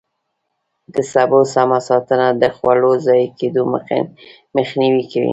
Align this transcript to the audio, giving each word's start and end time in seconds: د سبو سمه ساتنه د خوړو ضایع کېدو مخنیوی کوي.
د 0.93 0.95
سبو 1.13 1.39
سمه 1.53 1.79
ساتنه 1.89 2.27
د 2.41 2.43
خوړو 2.55 2.91
ضایع 3.05 3.29
کېدو 3.39 3.61
مخنیوی 4.57 5.03
کوي. 5.11 5.29